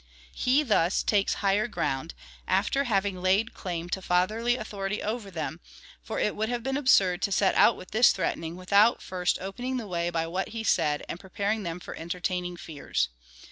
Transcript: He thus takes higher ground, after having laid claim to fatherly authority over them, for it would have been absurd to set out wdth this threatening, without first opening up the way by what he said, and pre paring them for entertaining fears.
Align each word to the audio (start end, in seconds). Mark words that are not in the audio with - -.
He 0.33 0.63
thus 0.63 1.03
takes 1.03 1.35
higher 1.45 1.67
ground, 1.67 2.15
after 2.47 2.85
having 2.85 3.21
laid 3.21 3.53
claim 3.53 3.87
to 3.89 4.01
fatherly 4.01 4.57
authority 4.57 5.03
over 5.03 5.29
them, 5.29 5.59
for 6.01 6.17
it 6.19 6.35
would 6.35 6.49
have 6.49 6.63
been 6.63 6.75
absurd 6.75 7.21
to 7.21 7.31
set 7.31 7.53
out 7.53 7.77
wdth 7.77 7.91
this 7.91 8.11
threatening, 8.11 8.55
without 8.55 9.03
first 9.03 9.37
opening 9.39 9.73
up 9.75 9.81
the 9.81 9.87
way 9.87 10.09
by 10.09 10.25
what 10.25 10.47
he 10.47 10.63
said, 10.63 11.03
and 11.07 11.19
pre 11.19 11.29
paring 11.29 11.61
them 11.61 11.79
for 11.79 11.95
entertaining 11.95 12.57
fears. 12.57 13.09